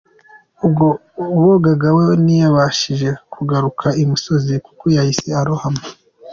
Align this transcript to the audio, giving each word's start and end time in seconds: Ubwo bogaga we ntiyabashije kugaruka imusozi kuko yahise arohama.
Ubwo 0.65 0.85
bogaga 1.43 1.87
we 1.97 2.03
ntiyabashije 2.23 3.09
kugaruka 3.33 3.87
imusozi 4.03 4.53
kuko 4.65 4.83
yahise 4.95 5.29
arohama. 5.41 5.81